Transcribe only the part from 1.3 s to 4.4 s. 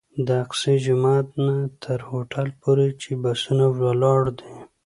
نه تر هوټل پورې چې بسونه ولاړ